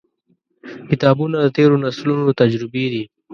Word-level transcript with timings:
•کتابونه، 0.89 1.37
د 1.39 1.47
تیرو 1.55 1.77
نسلونو 1.85 2.37
تجربې 2.41 2.85
دي. 2.93 3.03